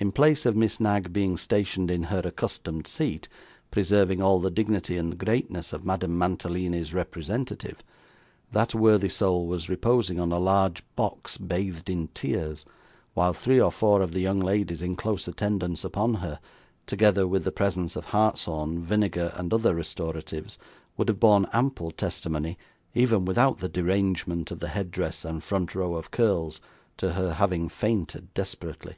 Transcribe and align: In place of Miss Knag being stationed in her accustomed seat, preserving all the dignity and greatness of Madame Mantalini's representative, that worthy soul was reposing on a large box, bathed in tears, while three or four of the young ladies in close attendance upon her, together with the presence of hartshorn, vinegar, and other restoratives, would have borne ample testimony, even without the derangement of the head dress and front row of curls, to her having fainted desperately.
In 0.00 0.12
place 0.12 0.46
of 0.46 0.56
Miss 0.56 0.80
Knag 0.80 1.12
being 1.12 1.36
stationed 1.36 1.90
in 1.90 2.04
her 2.04 2.20
accustomed 2.24 2.86
seat, 2.86 3.28
preserving 3.70 4.22
all 4.22 4.40
the 4.40 4.50
dignity 4.50 4.96
and 4.96 5.18
greatness 5.18 5.74
of 5.74 5.84
Madame 5.84 6.16
Mantalini's 6.16 6.94
representative, 6.94 7.84
that 8.50 8.74
worthy 8.74 9.10
soul 9.10 9.46
was 9.46 9.68
reposing 9.68 10.18
on 10.18 10.32
a 10.32 10.38
large 10.38 10.82
box, 10.96 11.36
bathed 11.36 11.90
in 11.90 12.08
tears, 12.14 12.64
while 13.12 13.34
three 13.34 13.60
or 13.60 13.70
four 13.70 14.00
of 14.00 14.12
the 14.12 14.20
young 14.22 14.40
ladies 14.40 14.80
in 14.80 14.96
close 14.96 15.28
attendance 15.28 15.84
upon 15.84 16.14
her, 16.14 16.40
together 16.86 17.26
with 17.26 17.44
the 17.44 17.52
presence 17.52 17.94
of 17.94 18.06
hartshorn, 18.06 18.82
vinegar, 18.82 19.34
and 19.36 19.52
other 19.52 19.74
restoratives, 19.74 20.56
would 20.96 21.08
have 21.08 21.20
borne 21.20 21.46
ample 21.52 21.90
testimony, 21.90 22.56
even 22.94 23.26
without 23.26 23.58
the 23.58 23.68
derangement 23.68 24.50
of 24.50 24.60
the 24.60 24.68
head 24.68 24.90
dress 24.90 25.26
and 25.26 25.44
front 25.44 25.74
row 25.74 25.94
of 25.94 26.10
curls, 26.10 26.58
to 26.96 27.12
her 27.12 27.34
having 27.34 27.68
fainted 27.68 28.32
desperately. 28.32 28.96